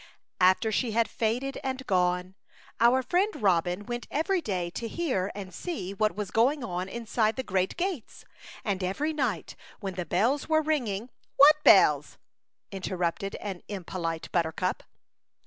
[0.39, 2.33] "After she had faded and gone,
[2.79, 7.35] our friend Robin went every day to hear and see what was going on inside
[7.35, 8.25] the great gates,
[8.65, 12.17] and every night when the bells were ringing '*—'' What bells?
[12.43, 14.81] '* interrupted an im polite buttercup.